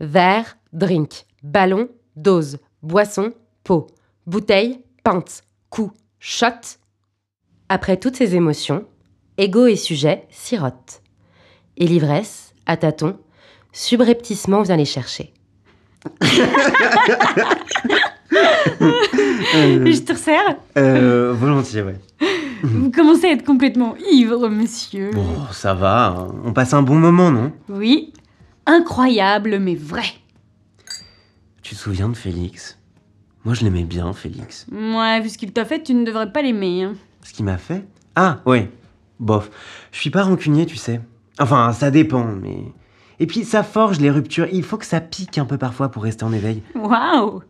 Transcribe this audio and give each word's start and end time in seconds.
Verre, 0.00 0.56
drink, 0.72 1.26
ballon, 1.42 1.88
dose, 2.16 2.58
boisson, 2.82 3.32
pot, 3.64 3.86
bouteille, 4.26 4.80
pinte, 5.04 5.42
coup, 5.68 5.92
shot. 6.18 6.78
Après 7.68 7.96
toutes 7.98 8.16
ces 8.16 8.34
émotions, 8.34 8.84
ego 9.38 9.66
et 9.66 9.76
sujet 9.76 10.26
sirotent. 10.30 11.02
Et 11.76 11.86
l'ivresse, 11.86 12.54
à 12.66 12.76
tâtons, 12.76 13.18
subrepticement 13.72 14.62
vient 14.62 14.76
les 14.76 14.84
chercher. 14.84 15.32
Je 19.52 20.00
te 20.02 20.12
resserre 20.12 20.56
Euh, 20.78 21.32
volontiers, 21.34 21.82
ouais. 21.82 21.96
Vous 22.62 22.90
commencez 22.90 23.26
à 23.26 23.32
être 23.32 23.44
complètement 23.44 23.94
ivre, 24.12 24.48
monsieur. 24.48 25.10
Bon, 25.12 25.26
ça 25.52 25.74
va, 25.74 26.06
hein. 26.08 26.28
on 26.44 26.52
passe 26.52 26.74
un 26.74 26.82
bon 26.82 26.96
moment, 26.96 27.30
non? 27.30 27.52
Oui. 27.68 28.12
Incroyable, 28.74 29.58
mais 29.58 29.74
vrai. 29.74 30.04
Tu 31.62 31.74
te 31.74 31.80
souviens 31.80 32.08
de 32.08 32.16
Félix? 32.16 32.78
Moi, 33.44 33.54
je 33.54 33.64
l'aimais 33.64 33.82
bien, 33.82 34.12
Félix. 34.12 34.64
Ouais, 34.70 35.20
vu 35.20 35.28
ce 35.28 35.38
qu'il 35.38 35.52
t'a 35.52 35.64
fait, 35.64 35.82
tu 35.82 35.92
ne 35.92 36.04
devrais 36.04 36.30
pas 36.30 36.40
l'aimer. 36.40 36.84
hein. 36.84 36.92
Ce 37.24 37.32
qu'il 37.32 37.44
m'a 37.44 37.58
fait? 37.58 37.84
Ah, 38.14 38.38
oui. 38.46 38.68
Bof. 39.18 39.50
Je 39.90 39.98
suis 39.98 40.10
pas 40.10 40.22
rancunier, 40.22 40.66
tu 40.66 40.76
sais. 40.76 41.00
Enfin, 41.40 41.72
ça 41.72 41.90
dépend, 41.90 42.24
mais... 42.24 42.62
Et 43.18 43.26
puis, 43.26 43.44
ça 43.44 43.64
forge 43.64 43.98
les 43.98 44.08
ruptures. 44.10 44.46
Il 44.52 44.62
faut 44.62 44.76
que 44.78 44.86
ça 44.86 45.00
pique 45.00 45.36
un 45.38 45.46
peu 45.46 45.58
parfois 45.58 45.90
pour 45.90 46.04
rester 46.04 46.22
en 46.24 46.32
éveil. 46.32 46.62
Waouh 46.76 47.42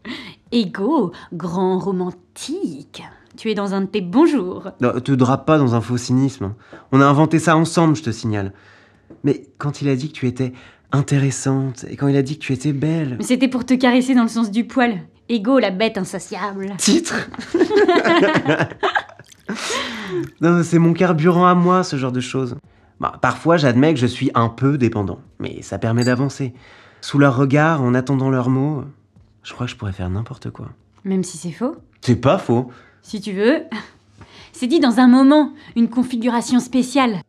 Ego, 0.53 1.13
grand 1.35 1.79
romantique. 1.79 3.03
Tu 3.37 3.51
es 3.51 3.55
dans 3.55 3.75
un 3.75 3.83
de 3.83 3.87
tes 3.87 4.01
bons 4.01 4.27
jours. 4.27 4.71
Non, 4.81 4.99
te 5.01 5.13
drape 5.13 5.45
pas 5.45 5.59
dans 5.59 5.75
un 5.75 5.83
faux 5.83 5.99
cynisme. 5.99 6.45
hein. 6.45 6.57
On 6.93 7.01
a 7.03 7.05
inventé 7.05 7.39
ça 7.39 7.57
ensemble, 7.59 7.95
je 7.95 8.05
te 8.05 8.11
signale. 8.11 8.55
Mais 9.23 9.43
quand 9.59 9.83
il 9.83 9.89
a 9.91 9.97
dit 9.97 10.09
que 10.09 10.15
tu 10.15 10.27
étais 10.27 10.55
intéressante, 10.93 11.85
et 11.89 11.97
quand 11.97 12.09
il 12.09 12.17
a 12.17 12.23
dit 12.23 12.39
que 12.39 12.45
tu 12.45 12.53
étais 12.53 12.73
belle... 12.73 13.17
Mais 13.19 13.25
c'était 13.25 13.49
pour 13.49 13.65
te 13.65 13.75
caresser 13.75 14.15
dans 14.15 14.23
le 14.23 14.29
sens 14.29 14.51
du 14.51 14.65
poil. 14.65 15.01
Ego, 15.29 15.59
la 15.59 15.71
bête 15.71 15.97
insatiable. 15.99 16.73
Titre 16.79 17.31
Non, 20.41 20.63
c'est 20.63 20.79
mon 20.79 20.93
carburant 20.93 21.47
à 21.47 21.55
moi, 21.55 21.85
ce 21.85 21.97
genre 21.97 22.13
de 22.13 22.21
choses. 22.21 22.57
Bah, 22.99 23.19
parfois, 23.21 23.57
j'admets 23.57 23.95
que 23.95 24.01
je 24.01 24.07
suis 24.07 24.31
un 24.35 24.49
peu 24.49 24.77
dépendant, 24.77 25.21
mais 25.39 25.63
ça 25.63 25.79
permet 25.79 26.05
d'avancer. 26.05 26.53
Sous 27.01 27.19
leur 27.19 27.37
regard, 27.37 27.83
en 27.83 27.95
attendant 27.95 28.29
leurs 28.29 28.51
mots, 28.51 28.85
je 29.43 29.55
crois 29.55 29.67
que 29.67 29.73
je 29.73 29.77
pourrais 29.77 29.93
faire 29.93 30.11
n'importe 30.11 30.51
quoi. 30.51 30.69
Même 31.05 31.25
si 31.25 31.39
c'est 31.39 31.53
faux. 31.53 31.77
C'est 32.03 32.17
pas 32.17 32.39
faux. 32.39 32.71
Si 33.03 33.21
tu 33.21 33.33
veux. 33.33 33.63
C'est 34.53 34.67
dit 34.67 34.81
dans 34.81 34.99
un 34.99 35.09
moment, 35.09 35.53
une 35.77 35.89
configuration 35.89 36.61
spéciale. 36.61 37.21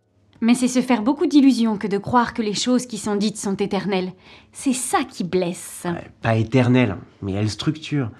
Mais 0.41 0.55
c'est 0.55 0.67
se 0.67 0.81
faire 0.81 1.03
beaucoup 1.03 1.27
d'illusions 1.27 1.77
que 1.77 1.85
de 1.85 1.99
croire 1.99 2.33
que 2.33 2.41
les 2.41 2.55
choses 2.55 2.87
qui 2.87 2.97
sont 2.97 3.15
dites 3.15 3.37
sont 3.37 3.55
éternelles. 3.55 4.13
C'est 4.51 4.73
ça 4.73 5.03
qui 5.03 5.23
blesse. 5.23 5.85
Pas 6.23 6.35
éternelles, 6.35 6.97
mais 7.21 7.33
elles 7.33 7.51
structurent. 7.51 8.11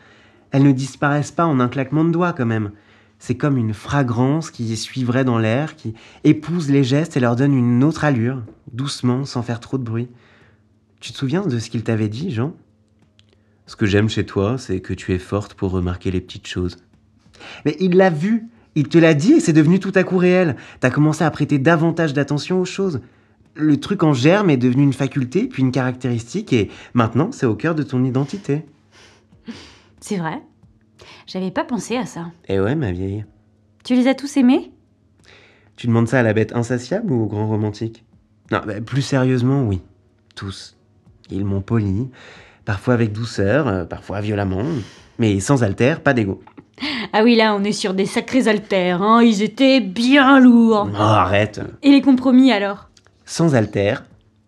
Elles 0.52 0.64
ne 0.64 0.72
disparaissent 0.72 1.32
pas 1.32 1.46
en 1.46 1.60
un 1.60 1.68
claquement 1.68 2.06
de 2.06 2.12
doigts, 2.12 2.34
quand 2.34 2.46
même. 2.46 2.72
C'est 3.18 3.38
comme 3.38 3.58
une 3.58 3.74
fragrance 3.74 4.52
qui 4.52 4.76
suivrait 4.78 5.24
dans 5.24 5.40
l'air, 5.40 5.76
qui 5.76 5.96
épouse 6.24 6.70
les 6.70 6.84
gestes 6.84 7.18
et 7.18 7.20
leur 7.20 7.36
donne 7.36 7.56
une 7.56 7.84
autre 7.84 8.04
allure, 8.04 8.44
doucement, 8.72 9.26
sans 9.26 9.42
faire 9.42 9.60
trop 9.60 9.80
de 9.80 9.84
bruit. 9.84 10.08
Tu 11.00 11.14
te 11.14 11.18
souviens 11.18 11.46
de 11.46 11.58
ce 11.58 11.72
qu'il 11.72 11.84
t'avait 11.84 12.10
dit, 12.10 12.30
Jean? 12.30 12.54
Ce 13.66 13.76
que 13.76 13.88
j'aime 13.88 14.10
chez 14.10 14.26
toi, 14.26 14.58
c'est 14.60 14.80
que 14.80 14.94
tu 14.94 15.14
es 15.14 15.20
forte 15.20 15.56
pour 15.56 15.72
remarquer 15.72 16.12
les 16.12 16.22
petites 16.22 16.48
choses. 16.48 16.78
Mais 17.66 17.76
il 17.80 17.96
l'a 17.96 18.12
vu, 18.12 18.50
il 18.76 18.88
te 18.88 18.98
l'a 18.98 19.14
dit 19.14 19.34
et 19.34 19.40
c'est 19.40 19.54
devenu 19.54 19.80
tout 19.80 19.92
à 19.96 20.04
coup 20.04 20.18
réel. 20.18 20.56
T'as 20.80 20.90
commencé 20.90 21.24
à 21.24 21.32
prêter 21.32 21.60
davantage 21.60 22.14
d'attention 22.14 22.62
aux 22.62 22.66
choses. 22.66 23.02
Le 23.54 23.78
truc 23.80 24.04
en 24.04 24.14
germe 24.14 24.50
est 24.50 24.58
devenu 24.58 24.84
une 24.84 24.94
faculté, 24.94 25.48
puis 25.48 25.62
une 25.62 25.74
caractéristique, 25.74 26.54
et 26.54 26.70
maintenant 26.94 27.32
c'est 27.32 27.46
au 27.46 27.56
cœur 27.56 27.76
de 27.76 27.84
ton 27.84 28.04
identité. 28.04 28.64
C'est 30.00 30.18
vrai 30.18 30.42
J'avais 31.28 31.52
pas 31.52 31.66
pensé 31.66 31.98
à 31.98 32.06
ça. 32.06 32.32
Eh 32.48 32.60
ouais, 32.60 32.76
ma 32.76 32.92
vieille. 32.92 33.26
Tu 33.84 33.96
les 33.96 34.08
as 34.08 34.16
tous 34.16 34.38
aimés? 34.38 34.72
Tu 35.76 35.88
demandes 35.88 36.08
ça 36.08 36.20
à 36.20 36.24
la 36.24 36.34
bête 36.34 36.56
insatiable 36.56 37.12
ou 37.12 37.24
au 37.24 37.26
grand 37.28 37.48
romantique? 37.48 38.06
Non, 38.52 38.62
bah, 38.66 38.80
plus 38.82 39.02
sérieusement, 39.02 39.64
oui. 39.64 39.82
Tous. 40.36 40.78
Ils 41.30 41.46
m'ont 41.46 41.62
poli, 41.62 42.10
parfois 42.66 42.94
avec 42.94 43.12
douceur, 43.12 43.68
euh, 43.68 43.86
parfois 43.86 44.22
violemment, 44.22 44.66
mais 45.20 45.40
sans 45.40 45.64
alter, 45.64 45.96
pas 46.04 46.14
d'ego. 46.14 46.42
Ah 47.14 47.24
oui, 47.24 47.36
là, 47.36 47.56
on 47.56 47.64
est 47.64 47.72
sur 47.72 47.94
des 47.94 48.06
sacrés 48.06 48.48
haltères, 48.48 49.02
hein. 49.02 49.22
Ils 49.24 49.42
étaient 49.42 49.80
bien 49.80 50.40
lourds. 50.40 50.88
Oh, 50.92 50.96
arrête 50.98 51.62
Et 51.84 51.92
les 51.92 52.02
compromis 52.02 52.52
alors? 52.52 52.90
Sans 53.26 53.56
alter, 53.56 53.96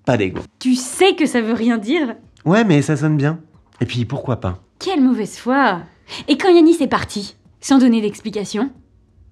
pas 0.05 0.17
d'ego. 0.17 0.41
Tu 0.59 0.75
sais 0.75 1.15
que 1.15 1.25
ça 1.25 1.41
veut 1.41 1.53
rien 1.53 1.77
dire? 1.77 2.15
Ouais, 2.45 2.63
mais 2.63 2.81
ça 2.81 2.97
sonne 2.97 3.17
bien. 3.17 3.39
Et 3.81 3.85
puis 3.85 4.05
pourquoi 4.05 4.37
pas? 4.39 4.59
Quelle 4.79 5.01
mauvaise 5.01 5.37
foi 5.37 5.79
Et 6.27 6.37
quand 6.37 6.49
Yannis 6.49 6.77
est 6.81 6.87
parti, 6.87 7.35
sans 7.61 7.77
donner 7.77 8.01
d'explication? 8.01 8.69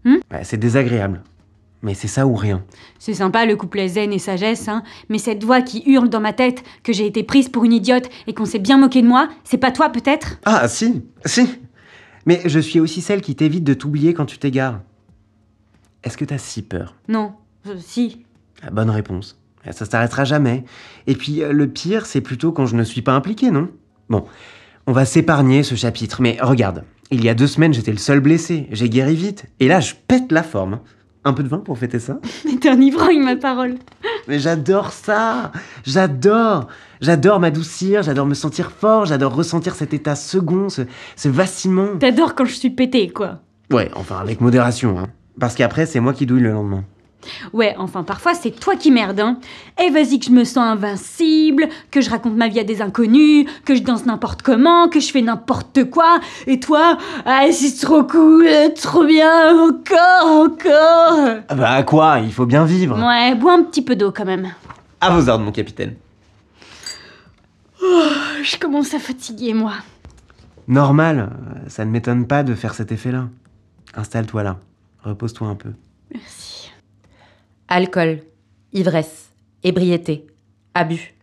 Ouais, 0.05 0.43
C'est 0.43 0.57
désagréable. 0.57 1.21
Mais 1.83 1.95
c'est 1.95 2.07
ça 2.07 2.27
ou 2.27 2.35
rien. 2.35 2.63
C'est 2.99 3.15
sympa 3.15 3.45
le 3.45 3.55
couplet 3.55 3.87
zen 3.87 4.13
et 4.13 4.19
sagesse, 4.19 4.67
hein, 4.67 4.83
mais 5.09 5.17
cette 5.17 5.43
voix 5.43 5.61
qui 5.61 5.81
hurle 5.87 6.09
dans 6.09 6.19
ma 6.19 6.31
tête 6.31 6.63
que 6.83 6.93
j'ai 6.93 7.07
été 7.07 7.23
prise 7.23 7.49
pour 7.49 7.63
une 7.63 7.73
idiote 7.73 8.07
et 8.27 8.33
qu'on 8.35 8.45
s'est 8.45 8.59
bien 8.59 8.77
moqué 8.77 9.01
de 9.01 9.07
moi, 9.07 9.29
c'est 9.43 9.57
pas 9.57 9.71
toi 9.71 9.89
peut-être? 9.89 10.37
Ah, 10.45 10.67
si, 10.67 11.03
si. 11.25 11.47
Mais 12.25 12.41
je 12.45 12.59
suis 12.59 12.79
aussi 12.79 13.01
celle 13.01 13.21
qui 13.21 13.35
t'évite 13.35 13.63
de 13.63 13.73
t'oublier 13.73 14.13
quand 14.13 14.25
tu 14.25 14.37
t'égares. 14.37 14.81
Est-ce 16.03 16.17
que 16.17 16.25
t'as 16.25 16.37
si 16.37 16.61
peur? 16.61 16.95
Non, 17.07 17.33
euh, 17.67 17.75
si. 17.79 18.25
Bonne 18.71 18.89
réponse. 18.89 19.39
Ça 19.69 19.85
s'arrêtera 19.85 20.23
jamais. 20.23 20.63
Et 21.07 21.15
puis 21.15 21.43
euh, 21.43 21.51
le 21.51 21.67
pire, 21.67 22.05
c'est 22.05 22.21
plutôt 22.21 22.51
quand 22.51 22.65
je 22.65 22.75
ne 22.75 22.83
suis 22.83 23.01
pas 23.01 23.13
impliqué, 23.13 23.51
non? 23.51 23.69
Bon, 24.09 24.25
on 24.87 24.91
va 24.91 25.05
s'épargner 25.05 25.63
ce 25.63 25.75
chapitre. 25.75 26.21
Mais 26.21 26.37
regarde, 26.41 26.83
il 27.11 27.23
y 27.23 27.29
a 27.29 27.35
deux 27.35 27.47
semaines, 27.47 27.73
j'étais 27.73 27.91
le 27.91 27.97
seul 27.97 28.19
blessé. 28.19 28.67
J'ai 28.71 28.89
guéri 28.89 29.15
vite. 29.15 29.45
Et 29.59 29.67
là, 29.67 29.79
je 29.79 29.93
pète 30.07 30.31
la 30.31 30.43
forme. 30.43 30.79
Un 31.23 31.33
peu 31.33 31.43
de 31.43 31.47
vin 31.47 31.59
pour 31.59 31.77
fêter 31.77 31.99
ça 31.99 32.19
Mais 32.45 32.55
t'es 32.59 32.69
un 32.69 32.81
ivrogne, 32.81 33.21
ma 33.21 33.35
parole. 33.35 33.75
Mais 34.27 34.39
j'adore 34.39 34.91
ça 34.91 35.51
J'adore 35.85 36.67
J'adore 36.99 37.39
m'adoucir, 37.39 38.03
j'adore 38.03 38.25
me 38.25 38.33
sentir 38.33 38.71
fort, 38.71 39.05
j'adore 39.05 39.33
ressentir 39.35 39.75
cet 39.75 39.93
état 39.93 40.15
second, 40.15 40.69
ce, 40.69 40.83
ce 41.15 41.29
vacillement. 41.29 41.97
T'adores 41.99 42.35
quand 42.35 42.45
je 42.45 42.53
suis 42.53 42.69
pété, 42.69 43.09
quoi. 43.09 43.39
Ouais, 43.71 43.89
enfin 43.95 44.17
avec 44.19 44.41
modération, 44.41 44.99
hein. 44.99 45.07
Parce 45.39 45.55
qu'après, 45.55 45.85
c'est 45.85 45.99
moi 45.99 46.13
qui 46.13 46.25
douille 46.25 46.41
le 46.41 46.51
lendemain. 46.51 46.83
Ouais, 47.53 47.75
enfin, 47.77 48.03
parfois 48.03 48.33
c'est 48.33 48.51
toi 48.51 48.75
qui 48.75 48.91
merde, 48.91 49.19
hein. 49.19 49.37
Et 49.81 49.89
vas-y 49.89 50.19
que 50.19 50.25
je 50.25 50.31
me 50.31 50.43
sens 50.43 50.57
invincible, 50.57 51.67
que 51.91 52.01
je 52.01 52.09
raconte 52.09 52.35
ma 52.35 52.47
vie 52.47 52.59
à 52.59 52.63
des 52.63 52.81
inconnus, 52.81 53.47
que 53.65 53.75
je 53.75 53.83
danse 53.83 54.05
n'importe 54.05 54.41
comment, 54.41 54.89
que 54.89 54.99
je 54.99 55.11
fais 55.11 55.21
n'importe 55.21 55.89
quoi. 55.89 56.19
Et 56.47 56.59
toi, 56.59 56.97
ah, 57.25 57.45
c'est 57.51 57.79
trop 57.79 58.03
cool, 58.03 58.47
trop 58.75 59.05
bien, 59.05 59.57
encore, 59.67 60.25
encore. 60.25 61.41
Ah 61.49 61.55
bah 61.55 61.83
quoi? 61.83 62.19
Il 62.19 62.31
faut 62.33 62.45
bien 62.45 62.65
vivre 62.65 62.97
Ouais, 62.97 63.35
bois 63.35 63.53
un 63.53 63.63
petit 63.63 63.81
peu 63.81 63.95
d'eau 63.95 64.11
quand 64.11 64.25
même. 64.25 64.51
À 64.99 65.09
vos 65.09 65.29
ordres, 65.29 65.45
mon 65.45 65.51
capitaine. 65.51 65.95
Je 67.81 68.57
commence 68.57 68.93
à 68.93 68.99
fatiguer, 68.99 69.53
moi. 69.53 69.73
Normal, 70.67 71.29
ça 71.67 71.83
ne 71.85 71.91
m'étonne 71.91 72.27
pas 72.27 72.43
de 72.43 72.53
faire 72.53 72.73
cet 72.73 72.91
effet-là. 72.91 73.27
Installe-toi 73.95 74.43
là, 74.43 74.59
repose-toi 75.03 75.47
un 75.47 75.55
peu. 75.55 75.71
Alcool, 77.73 78.19
ivresse, 78.73 79.31
ébriété, 79.63 80.27
abus. 80.73 81.15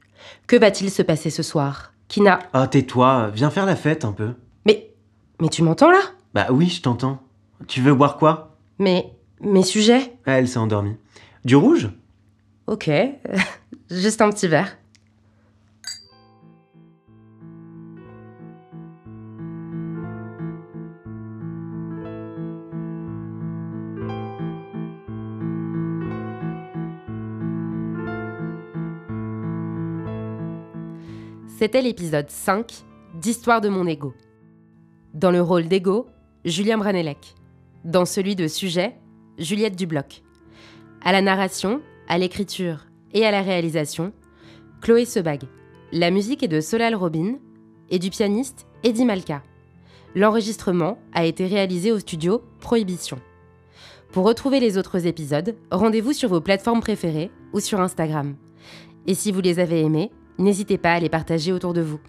Que 0.47 0.57
va-t-il 0.57 0.91
se 0.91 1.03
passer 1.03 1.29
ce 1.29 1.43
soir? 1.43 1.93
Kina. 2.09 2.39
Ah, 2.55 2.67
tais-toi, 2.67 3.31
viens 3.35 3.51
faire 3.51 3.67
la 3.67 3.77
fête 3.77 4.03
un 4.07 4.13
peu. 4.13 4.33
Mais. 4.65 4.95
Mais 5.43 5.51
tu 5.51 5.63
m'entends 5.63 5.91
là? 5.91 6.01
Bah 6.33 6.47
oui, 6.51 6.71
je 6.71 6.81
t'entends. 6.81 7.21
Tu 7.67 7.83
veux 7.83 7.93
boire 7.93 8.17
quoi? 8.17 8.57
Mais. 8.79 9.13
Mes 9.43 9.63
sujets? 9.63 10.15
Elle 10.25 10.49
s'est 10.49 10.59
endormie. 10.59 10.97
Du 11.45 11.55
rouge? 11.55 11.91
Ok. 12.67 12.91
Juste 13.91 14.23
un 14.23 14.31
petit 14.31 14.49
verre. 14.49 14.79
C'était 31.59 31.83
l'épisode 31.83 32.31
5 32.31 32.73
d'Histoire 33.21 33.61
de 33.61 33.69
mon 33.69 33.85
ego. 33.85 34.15
Dans 35.13 35.33
le 35.33 35.43
rôle 35.43 35.67
d'ego, 35.67 36.07
Julien 36.45 36.79
Branelec. 36.79 37.35
Dans 37.85 38.05
celui 38.05 38.37
de 38.37 38.47
sujet, 38.47 38.95
Juliette 39.39 39.75
Dubloc. 39.75 40.23
À 41.03 41.11
la 41.11 41.21
narration, 41.21 41.81
à 42.07 42.17
l'écriture 42.17 42.87
et 43.13 43.27
à 43.27 43.33
la 43.33 43.43
réalisation, 43.43 44.13
Chloé 44.83 45.05
Sebag. 45.05 45.43
La 45.91 46.13
musique 46.13 46.45
est 46.45 46.49
de 46.49 46.61
Solal 46.61 46.95
Robin 46.95 47.39
et 47.91 47.99
du 47.99 48.11
pianiste 48.11 48.69
Eddie 48.85 49.05
Malka. 49.05 49.43
L'enregistrement 50.15 50.97
a 51.13 51.25
été 51.25 51.45
réalisé 51.49 51.91
au 51.91 51.99
studio 51.99 52.41
Prohibition. 52.61 53.19
Pour 54.13 54.25
retrouver 54.25 54.61
les 54.61 54.79
autres 54.79 55.09
épisodes, 55.09 55.57
rendez-vous 55.73 56.13
sur 56.13 56.29
vos 56.29 56.41
plateformes 56.41 56.81
préférées 56.81 57.33
ou 57.53 57.59
sur 57.59 57.81
Instagram. 57.81 58.37
Et 59.09 59.15
si 59.15 59.33
vous 59.33 59.41
les 59.41 59.59
avez 59.59 59.81
aimés, 59.81 60.13
n'hésitez 60.39 60.79
pas 60.79 60.95
à 60.95 61.01
les 61.01 61.09
partager 61.09 61.53
autour 61.53 61.75
de 61.75 61.81
vous. 61.81 62.01